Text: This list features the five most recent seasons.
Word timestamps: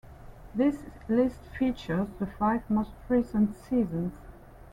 This 0.55 0.77
list 1.07 1.41
features 1.59 2.07
the 2.17 2.25
five 2.25 2.67
most 2.71 2.89
recent 3.07 3.53
seasons. 3.55 4.13